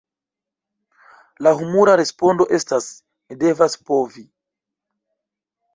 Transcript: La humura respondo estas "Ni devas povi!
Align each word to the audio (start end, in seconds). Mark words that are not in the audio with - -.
La 1.47 1.53
humura 1.59 1.95
respondo 2.01 2.49
estas 2.59 2.89
"Ni 3.29 3.39
devas 3.47 3.79
povi! 3.93 4.27